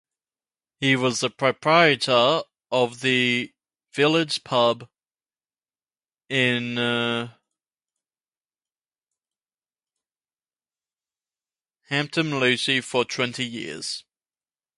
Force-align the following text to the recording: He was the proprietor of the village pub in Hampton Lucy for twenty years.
He 0.79 0.95
was 0.95 1.19
the 1.19 1.29
proprietor 1.29 2.41
of 2.71 3.01
the 3.01 3.53
village 3.93 4.43
pub 4.43 4.89
in 6.27 6.77
Hampton 11.89 12.39
Lucy 12.39 12.81
for 12.81 13.05
twenty 13.05 13.45
years. 13.45 14.03